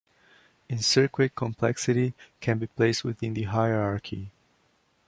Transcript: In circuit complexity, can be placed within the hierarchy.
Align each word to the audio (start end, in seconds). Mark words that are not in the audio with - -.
In 0.67 0.79
circuit 0.79 1.35
complexity, 1.35 2.15
can 2.39 2.57
be 2.57 2.65
placed 2.65 3.03
within 3.03 3.35
the 3.35 3.43
hierarchy. 3.43 4.31